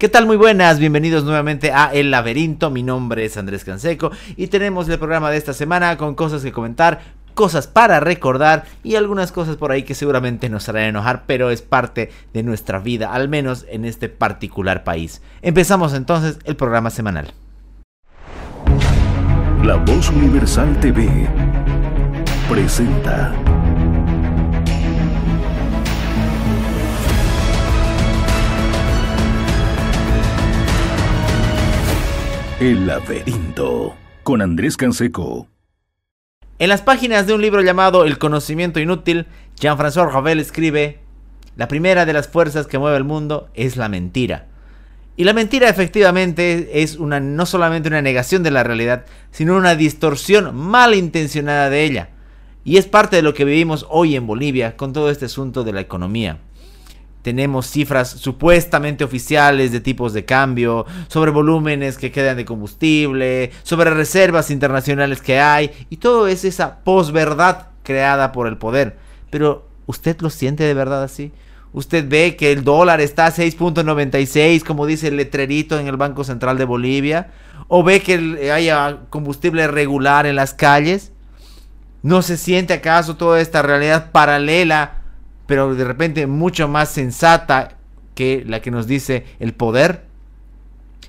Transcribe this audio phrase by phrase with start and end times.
[0.00, 0.24] ¿Qué tal?
[0.24, 2.70] Muy buenas, bienvenidos nuevamente a El Laberinto.
[2.70, 6.52] Mi nombre es Andrés Canseco y tenemos el programa de esta semana con cosas que
[6.52, 7.02] comentar,
[7.34, 11.60] cosas para recordar y algunas cosas por ahí que seguramente nos harán enojar, pero es
[11.60, 15.20] parte de nuestra vida, al menos en este particular país.
[15.42, 17.34] Empezamos entonces el programa semanal.
[19.62, 21.28] La Voz Universal TV
[22.48, 23.34] presenta
[32.60, 35.48] El laberinto con Andrés Canseco.
[36.58, 39.24] En las páginas de un libro llamado El conocimiento inútil,
[39.58, 40.98] Jean-François Ravel escribe,
[41.56, 44.48] La primera de las fuerzas que mueve el mundo es la mentira.
[45.16, 49.74] Y la mentira efectivamente es una, no solamente una negación de la realidad, sino una
[49.74, 52.10] distorsión malintencionada de ella.
[52.62, 55.72] Y es parte de lo que vivimos hoy en Bolivia con todo este asunto de
[55.72, 56.40] la economía.
[57.22, 63.90] Tenemos cifras supuestamente oficiales de tipos de cambio, sobre volúmenes que quedan de combustible, sobre
[63.90, 68.96] reservas internacionales que hay, y todo es esa posverdad creada por el poder.
[69.30, 71.32] Pero, ¿usted lo siente de verdad así?
[71.72, 76.24] Usted ve que el dólar está a 6.96, como dice el letrerito en el Banco
[76.24, 77.30] Central de Bolivia,
[77.68, 81.12] o ve que haya combustible regular en las calles.
[82.02, 84.99] ¿No se siente acaso toda esta realidad paralela
[85.50, 87.76] pero de repente mucho más sensata
[88.14, 90.04] que la que nos dice el poder.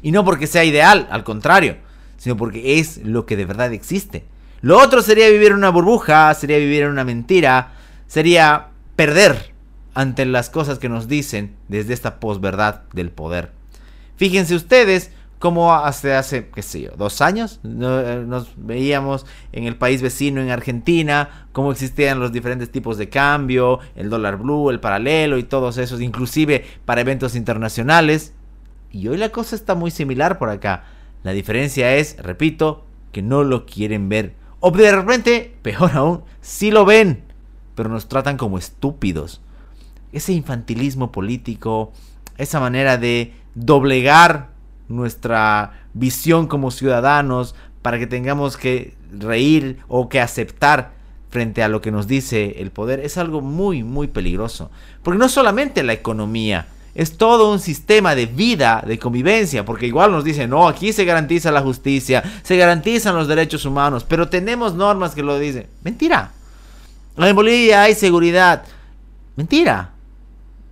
[0.02, 1.78] Y no porque sea ideal, al contrario,
[2.18, 4.26] sino porque es lo que de verdad existe.
[4.62, 7.74] Lo otro sería vivir en una burbuja, sería vivir en una mentira,
[8.08, 9.54] sería perder
[9.94, 13.52] ante las cosas que nos dicen desde esta posverdad del poder.
[14.16, 19.76] Fíjense ustedes como hace, hace, qué sé yo, dos años eh, nos veíamos en el
[19.76, 24.80] país vecino, en Argentina, cómo existían los diferentes tipos de cambio, el dólar blue, el
[24.80, 28.34] paralelo y todos esos, inclusive para eventos internacionales.
[28.92, 30.84] Y hoy la cosa está muy similar por acá.
[31.24, 34.36] La diferencia es, repito, que no lo quieren ver.
[34.60, 37.24] O de repente, peor aún, sí lo ven,
[37.74, 39.42] pero nos tratan como estúpidos.
[40.12, 41.94] Ese infantilismo político,
[42.38, 44.51] esa manera de doblegar
[44.92, 50.94] nuestra visión como ciudadanos para que tengamos que reír o que aceptar
[51.30, 54.70] frente a lo que nos dice el poder es algo muy muy peligroso
[55.02, 60.12] porque no solamente la economía es todo un sistema de vida, de convivencia, porque igual
[60.12, 64.76] nos dicen, no, aquí se garantiza la justicia, se garantizan los derechos humanos, pero tenemos
[64.76, 65.68] normas que lo dicen.
[65.84, 66.32] Mentira.
[67.18, 68.64] En Bolivia hay seguridad.
[69.36, 69.92] Mentira.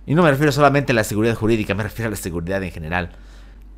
[0.06, 2.72] Y no me refiero solamente a la seguridad jurídica, me refiero a la seguridad en
[2.72, 3.10] general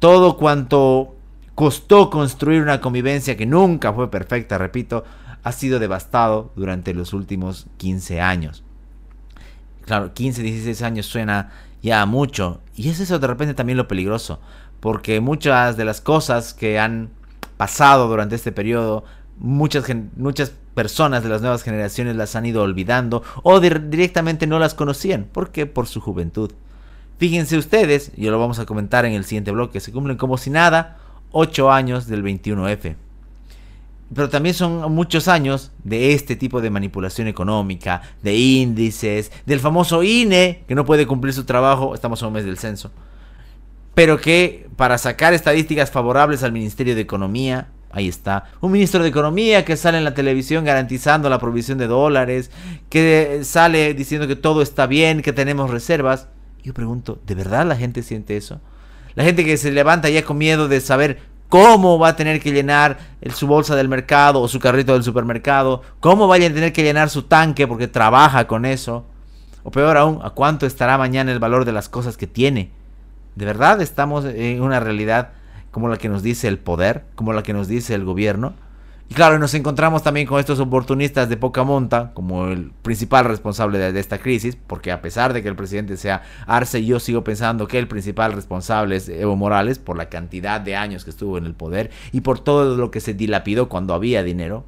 [0.03, 1.15] todo cuanto
[1.55, 5.05] costó construir una convivencia que nunca fue perfecta, repito,
[5.45, 8.65] ha sido devastado durante los últimos 15 años.
[9.85, 11.53] Claro, 15, 16 años suena
[11.85, 12.63] ya mucho.
[12.75, 14.41] Y es eso de repente también lo peligroso.
[14.81, 17.11] Porque muchas de las cosas que han
[17.57, 19.05] pasado durante este periodo,
[19.39, 19.85] muchas,
[20.17, 25.29] muchas personas de las nuevas generaciones las han ido olvidando o directamente no las conocían.
[25.33, 25.67] ¿Por qué?
[25.67, 26.51] Por su juventud.
[27.23, 30.51] Fíjense ustedes, y lo vamos a comentar en el siguiente bloque, se cumplen como si
[30.51, 30.99] nada
[31.31, 32.97] 8 años del 21F.
[34.13, 40.03] Pero también son muchos años de este tipo de manipulación económica, de índices, del famoso
[40.03, 42.91] INE, que no puede cumplir su trabajo, estamos a un mes del censo,
[43.95, 49.11] pero que para sacar estadísticas favorables al Ministerio de Economía, ahí está, un ministro de
[49.11, 52.51] Economía que sale en la televisión garantizando la provisión de dólares,
[52.89, 56.27] que sale diciendo que todo está bien, que tenemos reservas,
[56.63, 58.61] yo pregunto, ¿de verdad la gente siente eso?
[59.15, 62.53] La gente que se levanta ya con miedo de saber cómo va a tener que
[62.53, 62.99] llenar
[63.35, 67.11] su bolsa del mercado o su carrito del supermercado, cómo vaya a tener que llenar
[67.11, 69.05] su tanque porque trabaja con eso,
[69.63, 72.71] o peor aún, a cuánto estará mañana el valor de las cosas que tiene.
[73.35, 75.33] ¿De verdad estamos en una realidad
[75.71, 78.55] como la que nos dice el poder, como la que nos dice el gobierno?
[79.13, 83.79] Y claro, nos encontramos también con estos oportunistas de poca monta como el principal responsable
[83.79, 87.69] de, esta crisis, porque a pesar de que el presidente sea Arce, yo sigo pensando
[87.69, 91.45] que el principal responsable es Evo Morales por la cantidad de años que estuvo en
[91.45, 94.65] el poder y por todo lo que se dilapidó cuando había dinero.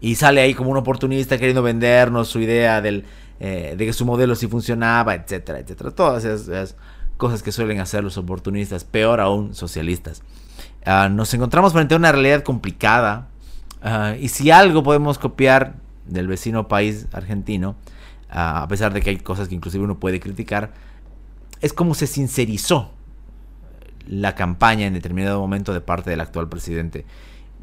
[0.00, 3.04] Y sale ahí como un oportunista queriendo vendernos su idea del,
[3.38, 5.92] eh, de que su modelo sí funcionaba, etcétera, etcétera.
[5.92, 6.74] Todas esas
[7.18, 10.22] cosas que suelen hacer los oportunistas, peor aún socialistas.
[10.86, 13.26] Ah, nos encontramos frente a una realidad complicada.
[13.82, 15.74] Ah, y si algo podemos copiar
[16.06, 17.74] del vecino país argentino,
[18.30, 20.72] ah, a pesar de que hay cosas que inclusive uno puede criticar,
[21.60, 22.92] es como se sincerizó
[24.06, 27.04] la campaña en determinado momento de parte del actual presidente.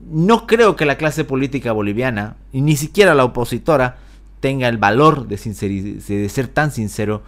[0.05, 3.99] No creo que la clase política boliviana, y ni siquiera la opositora,
[4.41, 7.23] tenga el valor de, de ser tan sincero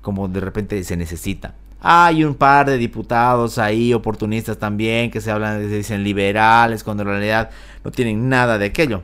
[0.00, 1.54] como de repente se necesita.
[1.80, 7.02] Hay un par de diputados ahí, oportunistas también, que se hablan, se dicen liberales, cuando
[7.02, 7.50] en realidad
[7.84, 9.02] no tienen nada de aquello.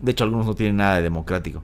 [0.00, 1.62] De hecho, algunos no tienen nada de democrático.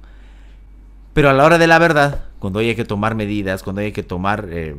[1.12, 4.02] Pero a la hora de la verdad, cuando hay que tomar medidas, cuando hay que
[4.02, 4.74] tomar eh,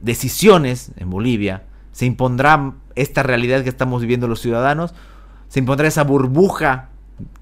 [0.00, 4.94] decisiones en Bolivia, se impondrá esta realidad que estamos viviendo los ciudadanos,
[5.48, 6.88] se impondrá esa burbuja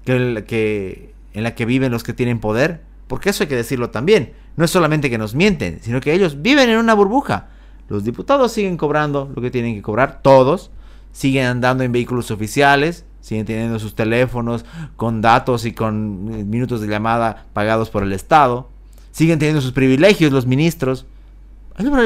[0.03, 4.33] que, en la que viven los que tienen poder, porque eso hay que decirlo también.
[4.57, 7.47] No es solamente que nos mienten, sino que ellos viven en una burbuja.
[7.89, 10.71] Los diputados siguen cobrando lo que tienen que cobrar, todos,
[11.11, 14.63] siguen andando en vehículos oficiales, siguen teniendo sus teléfonos
[14.95, 18.69] con datos y con eh, minutos de llamada pagados por el Estado,
[19.11, 21.05] siguen teniendo sus privilegios los ministros.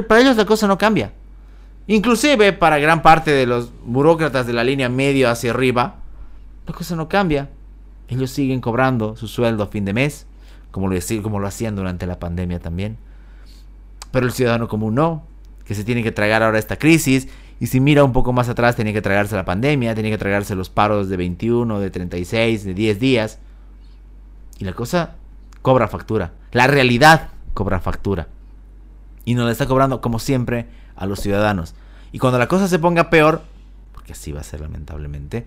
[0.07, 1.11] Para ellos la cosa no cambia.
[1.87, 5.95] Inclusive para gran parte de los burócratas de la línea medio hacia arriba,
[6.65, 7.49] la cosa no cambia.
[8.07, 10.25] Ellos siguen cobrando su sueldo a fin de mes,
[10.71, 12.97] como lo, como lo hacían durante la pandemia también.
[14.11, 15.23] Pero el ciudadano común no,
[15.65, 17.27] que se tiene que tragar ahora esta crisis.
[17.59, 20.55] Y si mira un poco más atrás, tiene que tragarse la pandemia, tiene que tragarse
[20.55, 23.39] los paros de 21, de 36, de 10 días.
[24.59, 25.15] Y la cosa
[25.61, 26.33] cobra factura.
[26.51, 28.27] La realidad cobra factura.
[29.25, 31.75] Y nos la está cobrando, como siempre, a los ciudadanos.
[32.11, 33.41] Y cuando la cosa se ponga peor,
[33.93, 35.45] porque así va a ser lamentablemente,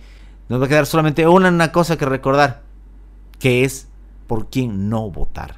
[0.49, 2.63] nos va a quedar solamente una, cosa que recordar,
[3.39, 3.89] que es
[4.27, 5.57] por quién no votar.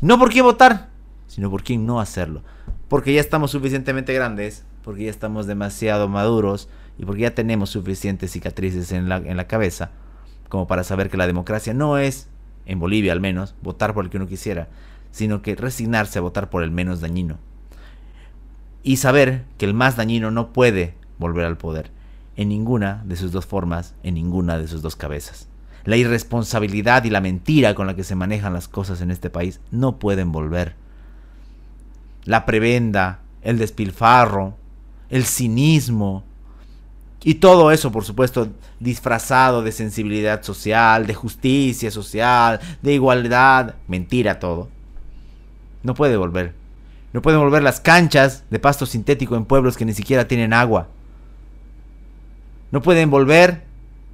[0.00, 0.88] No por qué votar,
[1.26, 2.42] sino por quién no hacerlo.
[2.88, 6.68] Porque ya estamos suficientemente grandes, porque ya estamos demasiado maduros
[6.98, 9.90] y porque ya tenemos suficientes cicatrices en la, en la cabeza
[10.48, 12.28] como para saber que la democracia no es,
[12.64, 14.68] en Bolivia al menos, votar por el que uno quisiera,
[15.10, 17.38] sino que resignarse a votar por el menos dañino
[18.82, 21.90] y saber que el más dañino no puede volver al poder
[22.36, 25.48] en ninguna de sus dos formas, en ninguna de sus dos cabezas.
[25.84, 29.60] La irresponsabilidad y la mentira con la que se manejan las cosas en este país
[29.70, 30.74] no pueden volver.
[32.28, 34.54] La prebenda, el despilfarro,
[35.08, 36.24] el cinismo
[37.24, 38.48] y todo eso, por supuesto,
[38.80, 44.68] disfrazado de sensibilidad social, de justicia social, de igualdad, mentira todo.
[45.82, 46.54] No puede volver.
[47.14, 50.88] No pueden volver las canchas de pasto sintético en pueblos que ni siquiera tienen agua.
[52.70, 53.64] No pueden volver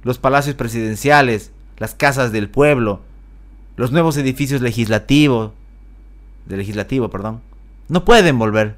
[0.03, 3.01] los palacios presidenciales, las casas del pueblo,
[3.75, 5.51] los nuevos edificios legislativos,
[6.45, 7.41] de legislativo, perdón.
[7.87, 8.77] No pueden volver.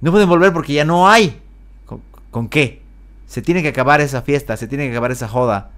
[0.00, 1.40] No pueden volver porque ya no hay.
[1.86, 2.82] ¿Con, ¿Con, qué?
[3.26, 5.70] Se tiene que acabar esa fiesta, se tiene que acabar esa joda.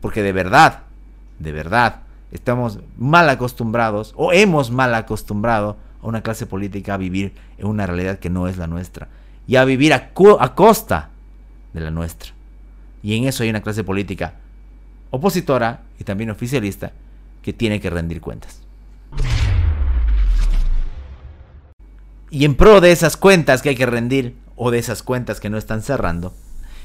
[0.00, 0.84] Porque de verdad,
[1.38, 2.02] de verdad,
[2.32, 7.86] estamos mal acostumbrados o hemos mal acostumbrado a una clase política a vivir en una
[7.86, 9.08] realidad que no es la nuestra
[9.46, 11.10] y a vivir a costa
[11.72, 12.32] de la nuestra.
[13.02, 14.34] Y en eso hay una clase política
[15.10, 16.92] opositora y también oficialista
[17.42, 18.62] que tiene que rendir cuentas.
[22.30, 25.50] Y en pro de esas cuentas que hay que rendir o de esas cuentas que
[25.50, 26.32] no están cerrando,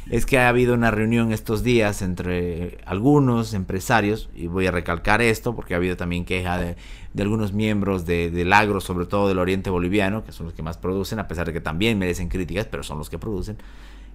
[0.09, 5.21] es que ha habido una reunión estos días entre algunos empresarios, y voy a recalcar
[5.21, 6.75] esto porque ha habido también queja de,
[7.19, 11.19] algunos miembros del agro, sobre todo del oriente boliviano, que son los que más producen,
[11.19, 13.57] a pesar de que también merecen críticas, pero son los que producen,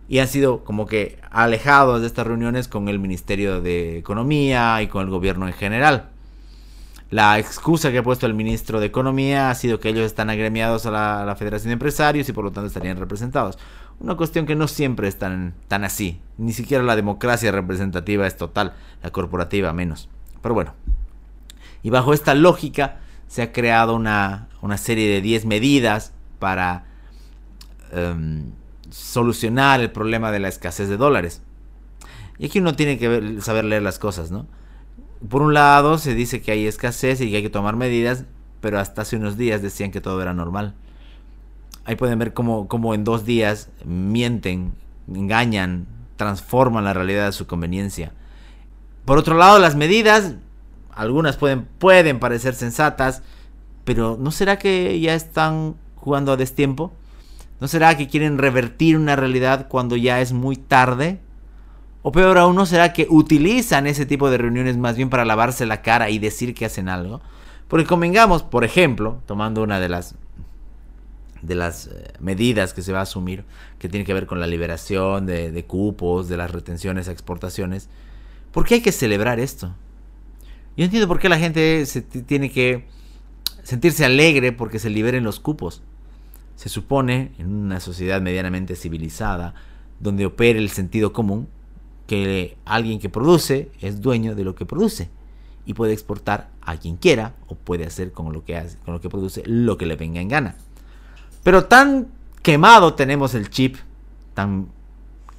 [0.09, 4.89] y han sido como que alejados de estas reuniones con el Ministerio de Economía y
[4.89, 6.11] con el gobierno en general.
[7.11, 10.87] La excusa que ha puesto el ministro de Economía ha sido que ellos están agremiados
[10.87, 13.59] a la, Federación de Empresarios y por lo tanto estarían representados.
[13.99, 16.21] Una cuestión que no siempre es tan, tan así.
[16.39, 20.09] Ni siquiera la democracia representativa es total, la corporativa menos.
[20.41, 20.75] Pero bueno.
[21.83, 26.85] Y bajo esta lógica se ha creado una, una serie de 10 medidas para
[27.91, 28.53] em,
[28.91, 31.43] solucionar el problema de la escasez de dólares.
[32.39, 34.47] Y aquí uno tiene que saber leer las cosas, ¿no?
[35.29, 38.25] Por un lado se dice que hay escasez y que hay que tomar medidas,
[38.61, 40.75] pero hasta hace unos días decían que todo era normal.
[41.85, 44.73] Ahí pueden ver cómo, en dos días mienten,
[45.13, 45.87] engañan,
[46.17, 48.13] transforman la realidad a su conveniencia.
[49.05, 50.35] Por otro lado, las medidas,
[50.95, 53.23] algunas pueden, pueden parecer sensatas,
[53.85, 56.93] pero ¿no será que ya están jugando a destiempo?
[57.61, 61.21] ¿No será que quieren revertir una realidad cuando ya es muy tarde?
[62.03, 65.67] O peor aún, ¿no será que utilizan ese tipo de reuniones más bien para lavarse
[65.67, 67.21] la cara y decir que hacen algo?
[67.69, 70.15] Porque convengamos, por ejemplo, tomando una de las
[71.43, 73.45] de las eh, medidas que se va a asumir,
[73.79, 77.89] que tiene que ver con la liberación de, cupos, de las retenciones a exportaciones.
[78.53, 79.75] ¿Por qué hay que celebrar esto?
[80.77, 82.87] Yo entiendo por qué la gente se tiene que
[83.63, 85.83] sentirse alegre porque se liberen los cupos.
[86.57, 89.55] Se supone, en una sociedad medianamente civilizada,
[89.99, 91.49] donde opera el sentido común,
[92.11, 95.09] que alguien que produce es dueño de lo que produce
[95.65, 99.01] y puede exportar a quien quiera o puede hacer con lo que hace, con lo
[99.01, 100.57] que produce lo que le venga en gana.
[101.45, 102.09] Pero tan
[102.43, 103.77] quemado tenemos el chip,
[104.35, 104.67] tan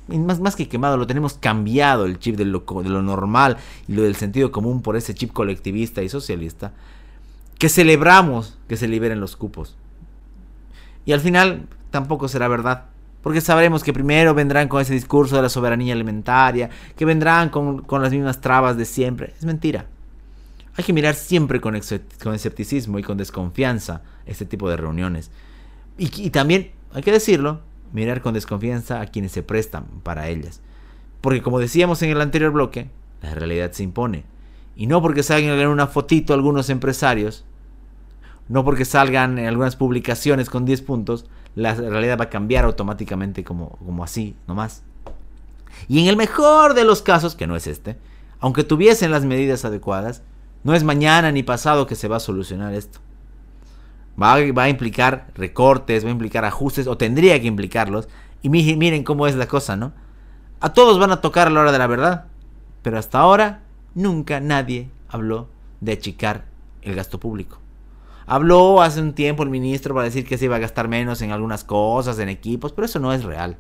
[0.08, 3.58] más, más que quemado, lo tenemos cambiado el chip de lo, de lo normal
[3.90, 6.72] y lo del sentido común por ese chip colectivista y socialista,
[7.60, 9.76] que celebramos que se liberen los cupos.
[11.04, 12.86] Y al final tampoco será verdad.
[13.22, 17.86] Porque sabremos que primero vendrán con ese discurso de la soberanía alimentaria, que vendrán con,
[17.90, 19.34] las mismas trabas de siempre.
[19.38, 19.86] Es mentira.
[20.76, 21.80] Hay que mirar siempre con,
[22.24, 25.32] con escepticismo y con desconfianza este tipo de reuniones.
[25.98, 27.62] y también, hay que decirlo,
[27.94, 30.62] mirar con desconfianza a quienes se prestan para ellas.
[31.22, 32.90] Porque como decíamos en el anterior bloque,
[33.22, 34.24] la realidad se impone.
[34.76, 37.46] Y no porque salgan en una fotito algunos empresarios,
[38.48, 43.44] no porque salgan en algunas publicaciones con 10 puntos, la realidad va a cambiar automáticamente
[43.44, 44.84] como, como así, nomás.
[45.88, 47.98] Y en el mejor de los casos, que no es este,
[48.40, 50.24] aunque tuviesen las medidas adecuadas,
[50.64, 53.00] no es mañana ni pasado que se va a solucionar esto.
[54.22, 58.08] Va, a implicar recortes, va a implicar ajustes, o tendría que implicarlos.
[58.42, 59.94] Y miren cómo es la cosa, ¿no?
[60.60, 62.26] A todos van a tocar a la hora de la verdad.
[62.82, 63.62] Pero hasta ahora
[63.96, 66.46] nunca nadie habló de achicar
[66.82, 67.60] el gasto público.
[68.26, 71.32] Habló hace un tiempo el ministro para decir que se iba a gastar menos en
[71.32, 73.58] algunas cosas, en equipos, pero eso no es real.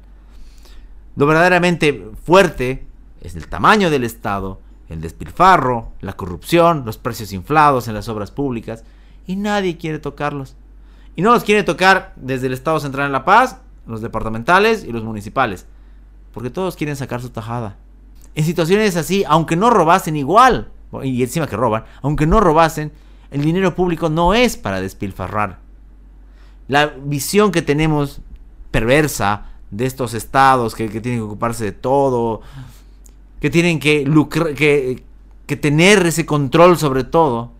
[1.16, 2.88] Lo verdaderamente fuerte
[3.22, 8.32] es el tamaño del Estado, el despilfarro, la corrupción, los precios inflados en las obras
[8.32, 8.84] públicas
[9.28, 10.56] y nadie quiere tocarlos.
[11.16, 14.92] Y no los quiere tocar desde el Estado Central en La Paz, los departamentales y
[14.92, 15.66] los municipales,
[16.34, 17.78] porque todos quieren sacar su tajada.
[18.36, 20.72] En situaciones así, aunque no robasen igual,
[21.04, 22.92] y encima que roban, aunque no robasen,
[23.32, 25.60] el dinero público no es para despilfarrar.
[26.68, 28.22] La visión que tenemos
[28.70, 32.42] perversa de estos estados que, tienen que ocuparse de todo,
[33.40, 34.04] que tienen que,
[34.56, 35.04] que,
[35.48, 37.52] que tener ese control sobre todo,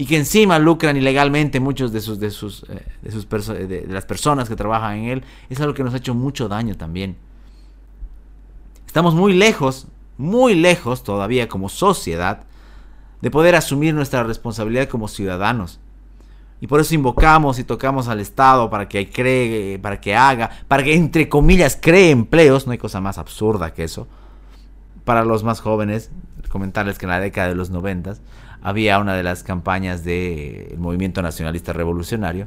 [0.00, 4.06] y que encima lucran ilegalmente muchos de sus de sus eh, de sus de, las
[4.06, 7.18] personas que trabajan en él es algo que nos ha hecho mucho daño también
[8.86, 12.44] estamos muy lejos muy lejos todavía como sociedad
[13.20, 15.80] de poder asumir nuestra responsabilidad como ciudadanos
[16.60, 20.82] y por eso invocamos y tocamos al Estado para que cree, para que haga, para
[20.82, 24.06] que entre comillas cree empleos, no hay cosa más absurda que eso.
[25.04, 26.10] Para los más jóvenes,
[26.50, 28.20] comentarles que en la década de los noventas
[28.60, 32.46] había una de las campañas del movimiento nacionalista revolucionario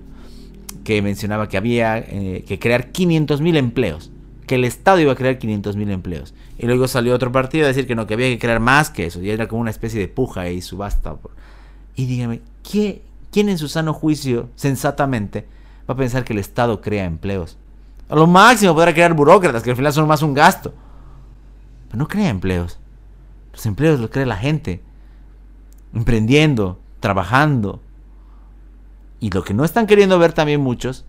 [0.84, 4.12] que mencionaba que había eh, que crear 500.000 empleos,
[4.46, 6.34] que el Estado iba a crear 500.000 empleos.
[6.58, 9.06] Y luego salió otro partido a decir que no, que había que crear más que
[9.06, 11.16] eso, y era como una especie de puja y subasta.
[11.96, 15.46] Y dígame, ¿quién en su sano juicio, sensatamente,
[15.90, 17.58] va a pensar que el Estado crea empleos?
[18.10, 20.74] A lo máximo podrá crear burócratas, que al final son más un gasto.
[21.88, 22.80] Pero no crea empleos.
[23.52, 24.82] Los empleos los crea la gente
[25.94, 27.82] emprendiendo, trabajando.
[29.20, 31.06] Y lo que no están queriendo ver también muchos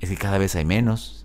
[0.00, 1.19] es que cada vez hay menos.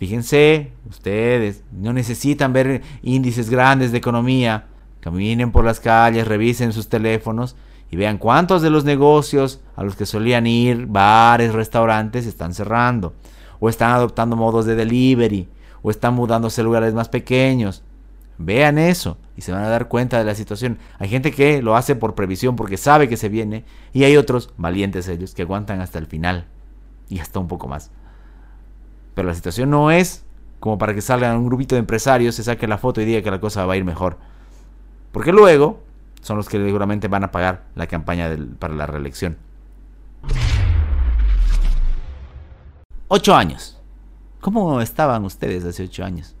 [0.00, 4.64] Fíjense, ustedes no necesitan ver índices grandes de economía.
[5.00, 7.54] Caminen por las calles, revisen sus teléfonos
[7.90, 13.12] y vean cuántos de los negocios a los que solían ir, bares, restaurantes, están cerrando.
[13.58, 15.50] O están adoptando modos de delivery.
[15.82, 17.82] O están mudándose a lugares más pequeños.
[18.38, 20.78] Vean eso y se van a dar cuenta de la situación.
[20.98, 24.54] Hay gente que lo hace por previsión porque sabe que se viene y hay otros,
[24.56, 26.46] valientes ellos, que aguantan hasta el final
[27.10, 27.90] y hasta un poco más.
[29.14, 30.24] Pero la situación no es
[30.60, 33.30] como para que salgan un grupito de empresarios, se saque la foto y diga que
[33.30, 34.18] la cosa va a ir mejor.
[35.10, 35.82] Porque luego
[36.20, 39.38] son los que seguramente van a pagar la campaña para la reelección.
[43.08, 43.78] Ocho años.
[44.40, 46.34] ¿Cómo estaban ustedes hace ocho años?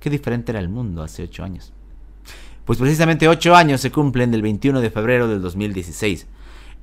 [0.00, 1.72] Qué diferente era el mundo hace ocho años.
[2.64, 6.26] Pues precisamente ocho años se cumplen del 21 de febrero del 2016.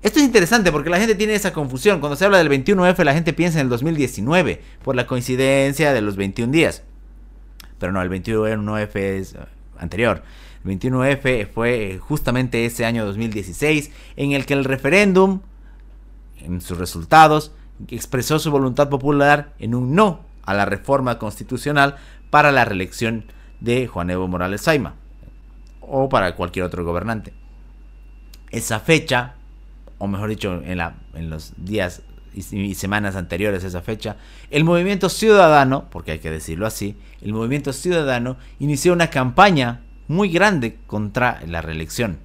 [0.02, 2.00] Esto es interesante porque la gente tiene esa confusión.
[2.00, 6.02] Cuando se habla del 21F la gente piensa en el 2019 por la coincidencia de
[6.02, 6.84] los 21 días.
[7.78, 9.40] Pero no, el 21F es eh,
[9.78, 10.24] anterior.
[10.66, 15.42] El 21F fue justamente ese año 2016 en el que el referéndum,
[16.40, 17.52] en sus resultados,
[17.90, 21.98] expresó su voluntad popular en un no a la reforma constitucional
[22.30, 23.26] para la reelección
[23.60, 24.96] de Juan Evo Morales Saima
[25.82, 27.34] o para cualquier otro gobernante.
[28.50, 29.36] Esa fecha,
[30.02, 32.02] o mejor dicho, en, la, en los días
[32.34, 34.16] y, semanas anteriores a esa fecha,
[34.50, 40.30] el movimiento ciudadano, porque hay que decirlo así, el movimiento ciudadano inició una campaña muy
[40.30, 42.18] grande contra la reelección.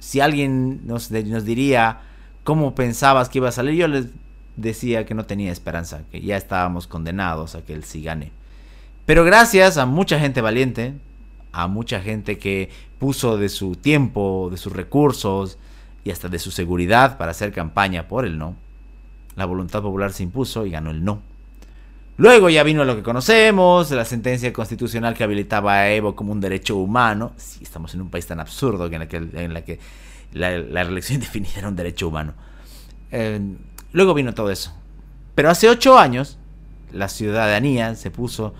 [0.00, 2.00] Si alguien nos, nos diría
[2.42, 4.06] cómo pensabas que iba a salir, yo les
[4.56, 8.32] decía que no tenía esperanza, que ya estábamos condenados a que él sí gane.
[9.04, 10.94] Pero gracias a mucha gente valiente,
[11.52, 15.58] a mucha gente que puso de su tiempo, de sus recursos
[16.06, 18.54] y hasta de su seguridad para hacer campaña por el no,
[19.34, 21.20] la voluntad popular se impuso y ganó el no.
[22.16, 26.40] Luego ya vino lo que conocemos, la sentencia constitucional que habilitaba a Evo como un
[26.40, 27.32] derecho humano.
[27.36, 29.80] Sí, estamos en un país tan absurdo que en, la que, en la, que
[30.32, 32.34] la, reelección definiera un derecho humano.
[33.10, 33.40] Eh,
[33.90, 34.72] luego vino todo eso.
[35.34, 36.38] Pero hace ocho años,
[36.92, 38.54] la ciudadanía se puso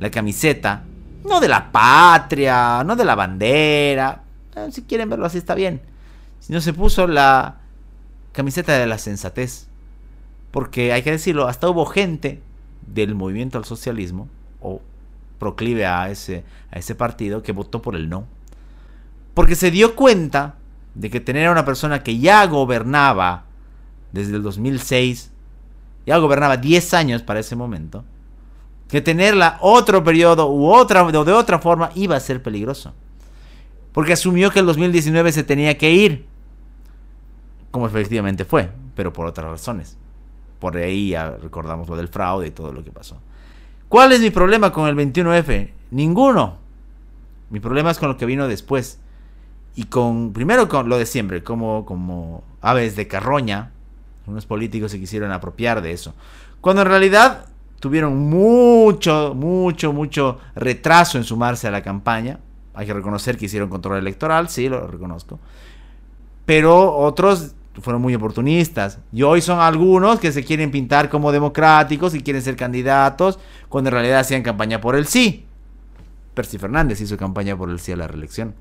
[0.00, 0.84] la camiseta,
[1.26, 4.22] no de la patria, no de la bandera,
[4.56, 5.82] eh, si quieren verlo así está bien,
[6.40, 7.60] sino se puso la
[8.32, 9.68] camiseta de la sensatez.
[10.50, 12.40] Porque hay que decirlo, hasta hubo gente
[12.86, 14.28] del movimiento al socialismo
[14.60, 14.80] o
[15.38, 18.26] proclive a ese, a ese partido que votó por el no.
[19.34, 20.56] Porque se dio cuenta
[20.94, 23.44] de que tener a una persona que ya gobernaba
[24.12, 25.30] desde el 2006,
[26.06, 28.04] ya gobernaba 10 años para ese momento,
[28.88, 32.94] que tenerla otro periodo u otra, de otra forma iba a ser peligroso.
[33.96, 36.26] Porque asumió que el 2019 se tenía que ir,
[37.70, 39.96] como efectivamente fue, pero por otras razones.
[40.58, 43.16] Por ahí ya recordamos lo del fraude y todo lo que pasó.
[43.88, 45.70] ¿Cuál es mi problema con el 21F?
[45.92, 46.58] Ninguno.
[47.48, 48.98] Mi problema es con lo que vino después.
[49.76, 53.72] Y con, primero con lo de siempre, como, como aves de carroña,
[54.26, 56.14] unos políticos se quisieron apropiar de eso.
[56.60, 57.46] Cuando en realidad
[57.80, 62.40] tuvieron mucho, mucho, mucho retraso en sumarse a la campaña.
[62.76, 65.40] Hay que reconocer que hicieron control electoral, sí, lo reconozco.
[66.44, 68.98] Pero otros fueron muy oportunistas.
[69.12, 73.88] Y hoy son algunos que se quieren pintar como democráticos y quieren ser candidatos, cuando
[73.88, 75.46] en realidad hacían campaña por el sí.
[76.34, 78.54] Percy Fernández hizo campaña por el sí a la reelección.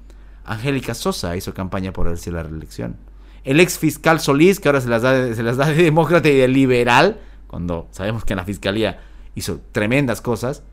[0.45, 2.95] Angélica Sosa hizo campaña por el sí a la reelección.
[3.43, 6.37] El ex fiscal Solís, que ahora se las da se las da de demócrata y
[6.37, 9.01] de liberal, cuando sabemos que en la fiscalía
[9.35, 10.63] hizo tremendas cosas,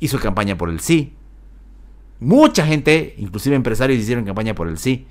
[0.00, 1.14] hizo campaña por el sí.
[2.20, 5.06] Mucha gente, inclusive empresarios, hicieron campaña por el sí.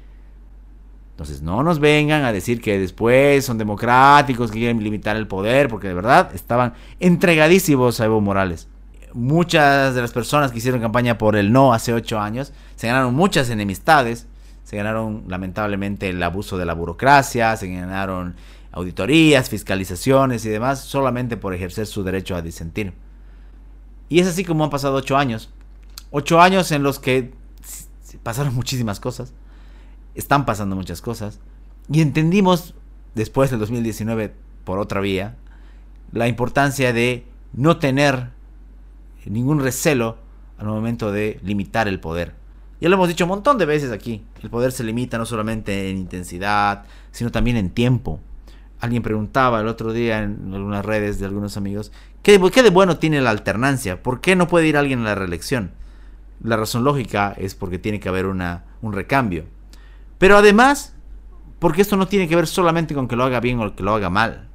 [1.11, 5.67] Entonces no nos vengan a decir que después son democráticos, que quieren limitar el poder,
[5.67, 8.67] porque de verdad estaban entregadísimos a Evo Morales.
[9.13, 13.15] Muchas de las personas que hicieron campaña por el no hace ocho años se ganaron
[13.15, 14.27] muchas enemistades,
[14.63, 18.35] se ganaron lamentablemente el abuso de la burocracia, se ganaron
[18.72, 22.93] auditorías, fiscalizaciones y demás, solamente por ejercer su derecho a disentir.
[24.07, 25.50] Y es así como han pasado ocho años.
[26.11, 27.33] Ocho años en los que
[28.24, 29.33] pasaron muchísimas cosas
[30.15, 31.39] están pasando muchas cosas.
[31.89, 32.74] Y entendimos,
[33.15, 35.35] después del 2019, por otra vía,
[36.11, 38.29] la importancia de no tener
[39.25, 40.17] ningún recelo
[40.57, 42.33] al momento de limitar el poder.
[42.79, 44.24] Ya lo hemos dicho un montón de veces aquí.
[44.41, 48.20] El poder se limita no solamente en intensidad, sino también en tiempo.
[48.79, 51.91] Alguien preguntaba el otro día en algunas redes de algunos amigos,
[52.22, 54.03] ¿qué, ¿qué, de bueno tiene la alternancia?
[54.03, 55.72] ¿Por qué no puede ir alguien a la reelección?
[56.43, 59.45] La razón lógica es porque tiene que haber una, un recambio.
[60.17, 60.95] Pero además,
[61.59, 63.93] porque esto no tiene que ver solamente con que lo haga bien o que lo
[63.93, 64.47] haga mal.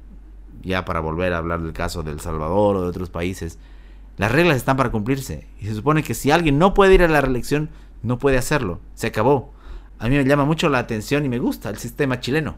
[0.61, 3.59] Ya para volver a hablar del caso de El Salvador o de otros países,
[4.17, 5.47] las reglas están para cumplirse.
[5.59, 7.69] Y se supone que si alguien no puede ir a la reelección,
[8.01, 8.79] no puede hacerlo.
[8.93, 9.53] Se acabó.
[9.99, 12.55] A mí me llama mucho la atención y me gusta el sistema chileno.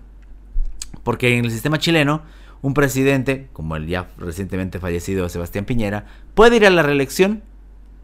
[1.04, 2.22] Porque en el sistema chileno,
[2.62, 7.44] un presidente, como el ya recientemente fallecido Sebastián Piñera, puede ir a la reelección,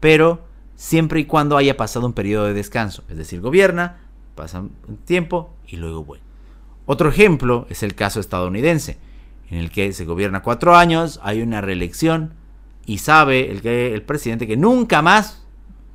[0.00, 0.44] pero
[0.76, 3.04] siempre y cuando haya pasado un periodo de descanso.
[3.08, 3.98] Es decir, gobierna,
[4.34, 6.24] pasa un tiempo y luego vuelve.
[6.86, 8.98] Otro ejemplo es el caso estadounidense,
[9.50, 12.34] en el que se gobierna cuatro años, hay una reelección
[12.86, 15.44] y sabe el, que, el presidente que nunca más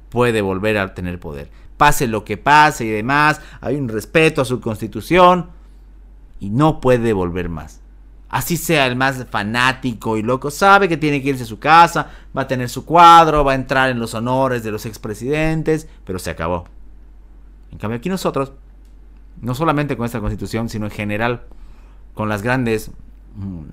[0.09, 1.49] puede volver a tener poder.
[1.75, 5.49] Pase lo que pase y demás, hay un respeto a su constitución
[6.39, 7.81] y no puede volver más.
[8.29, 12.09] Así sea el más fanático y loco, sabe que tiene que irse a su casa,
[12.37, 16.19] va a tener su cuadro, va a entrar en los honores de los expresidentes, pero
[16.19, 16.65] se acabó.
[17.71, 18.51] En cambio aquí nosotros,
[19.41, 21.43] no solamente con esta constitución, sino en general
[22.13, 22.91] con las grandes
[23.35, 23.63] mm,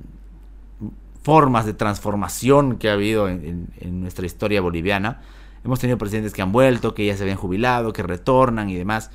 [1.23, 5.23] formas de transformación que ha habido en, nuestra historia boliviana,
[5.65, 9.11] hemos tenido presidentes que han vuelto, que ya se habían jubilado, que retornan y demás.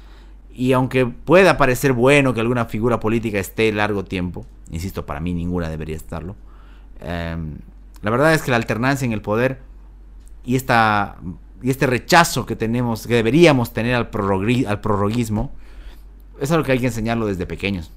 [0.60, 5.34] Y aunque pueda parecer bueno que alguna figura política esté largo tiempo, insisto, para mí
[5.34, 6.36] ninguna debería estarlo,
[7.00, 7.60] em,
[8.02, 9.62] la verdad es que la alternancia en el poder
[10.44, 11.16] y esta
[11.62, 14.10] y este rechazo que tenemos, que deberíamos tener al,
[14.68, 15.54] al prorroguismo,
[16.42, 17.94] es algo que hay que enseñarlo desde pequeños.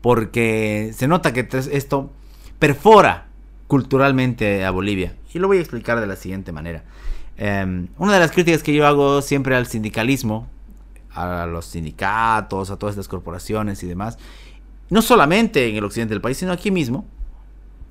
[0.00, 2.12] Porque se nota que esto
[2.60, 3.26] perfora
[3.66, 5.16] culturalmente a Bolivia.
[5.34, 6.84] Y lo voy a explicar de la siguiente manera.
[7.36, 10.48] Em, una de las críticas que yo hago siempre al sindicalismo,
[11.16, 14.18] a los sindicatos, a todas estas corporaciones y demás,
[14.90, 17.06] no solamente en el occidente del país, sino aquí mismo,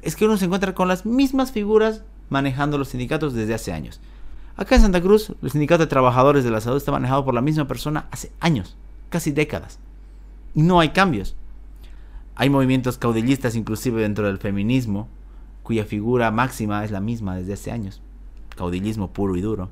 [0.01, 3.99] es que uno se encuentra con las mismas figuras manejando los sindicatos desde hace años.
[4.57, 7.41] Acá en Santa Cruz, el Sindicato de Trabajadores de la Salud está manejado por la
[7.41, 8.77] misma persona hace años,
[9.09, 9.79] casi décadas.
[10.53, 11.35] Y no hay cambios.
[12.35, 15.09] Hay movimientos caudillistas inclusive dentro del feminismo,
[15.63, 18.01] cuya figura máxima es la misma desde hace años.
[18.55, 19.69] Caudillismo puro y duro.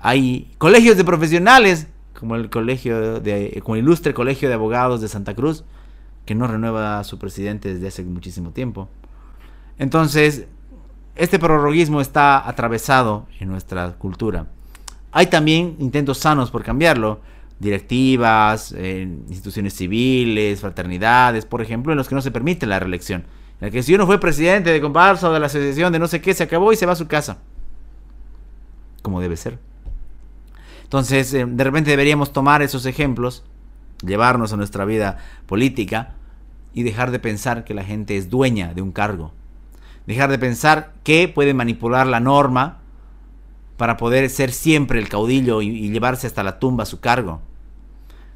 [0.00, 1.86] Hay colegios de profesionales,
[2.20, 5.64] como el colegio de, como el ilustre colegio de abogados de Santa Cruz,
[6.26, 8.88] que no renueva a su presidente desde hace muchísimo tiempo.
[9.78, 10.46] Entonces,
[11.16, 14.46] este prorroguismo está atravesado en nuestra cultura.
[15.12, 17.20] Hay también intentos sanos por cambiarlo,
[17.58, 23.24] directivas, instituciones civiles, fraternidades, por ejemplo, en los que no se permite la reelección.
[23.60, 26.06] En el que si uno fue presidente de comparsa o de la asociación de no
[26.06, 27.38] sé qué, se acabó y se va a su casa.
[29.02, 29.69] Como debe ser.
[30.90, 33.44] Entonces, eh, de repente deberíamos tomar esos ejemplos,
[34.04, 36.14] llevarnos a nuestra vida política
[36.74, 39.32] y dejar de pensar que la gente es dueña de un cargo.
[40.08, 42.78] Dejar de pensar que puede manipular la norma
[43.76, 47.40] para poder ser siempre el caudillo y, llevarse hasta la tumba su cargo.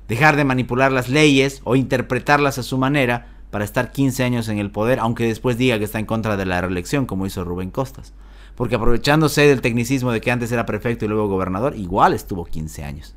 [0.06, 4.58] Dejar de manipular las leyes o interpretarlas a su manera para estar 15 años en
[4.58, 7.72] el poder, aunque después diga que está en contra de la reelección, como hizo Rubén
[7.72, 8.12] Costas.
[8.56, 12.84] Porque aprovechándose del tecnicismo de que antes era prefecto y luego gobernador, igual estuvo 15
[12.84, 13.14] años.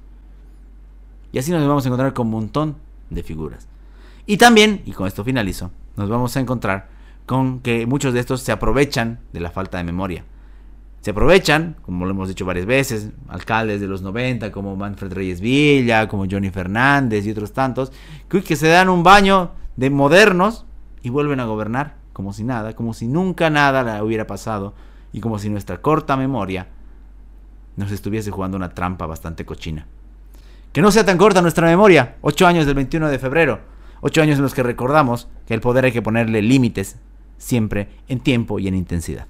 [1.32, 2.76] Y así nos vamos a encontrar con un montón
[3.10, 3.67] de figuras.
[4.26, 6.89] Y también, y con esto finalizo, nos vamos a encontrar
[7.26, 10.23] con que muchos de estos se aprovechan de la falta de memoria
[11.08, 15.39] se aprovechan, como lo hemos dicho varias veces, alcaldes de los 90 como Manfred Reyes
[15.39, 17.93] Villa, como Johnny Fernández y otros tantos,
[18.28, 20.65] que se dan un baño de modernos
[21.02, 24.73] y vuelven a gobernar como si nada, como si nunca nada hubiera pasado
[25.13, 26.67] y como si nuestra corta memoria
[27.76, 29.86] nos estuviese jugando una trampa bastante cochina.
[30.74, 33.62] Que no sea tan corta nuestra memoria, ocho años del 21 de febrero,
[34.02, 36.98] ocho años en los que recordamos que el poder hay que ponerle límites,
[37.38, 39.28] siempre en tiempo y en intensidad.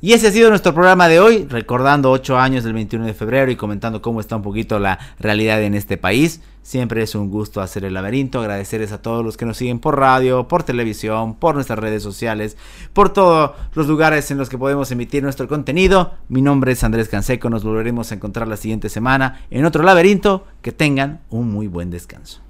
[0.00, 3.50] Y ese ha sido nuestro programa de hoy, recordando 8 años del 21 de febrero
[3.50, 6.40] y comentando cómo está un poquito la realidad en este país.
[6.62, 9.98] Siempre es un gusto hacer el laberinto, agradecerles a todos los que nos siguen por
[9.98, 12.56] radio, por televisión, por nuestras redes sociales,
[12.92, 16.12] por todos los lugares en los que podemos emitir nuestro contenido.
[16.28, 20.46] Mi nombre es Andrés Canseco, nos volveremos a encontrar la siguiente semana en otro laberinto.
[20.62, 22.40] Que tengan un muy buen descanso.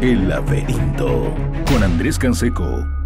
[0.00, 1.32] El laberinto
[1.70, 3.05] con Andrés Canseco